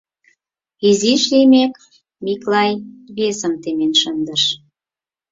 [0.87, 1.73] Изиш лиймек,
[2.23, 2.71] Миклай
[3.17, 4.43] весым темен шындыш.